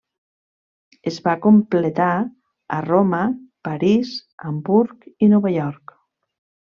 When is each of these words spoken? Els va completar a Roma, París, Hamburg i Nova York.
Els 1.09 1.19
va 1.25 1.33
completar 1.43 2.07
a 2.77 2.81
Roma, 2.87 3.19
París, 3.69 4.15
Hamburg 4.53 5.07
i 5.27 5.31
Nova 5.35 5.53
York. 5.61 5.95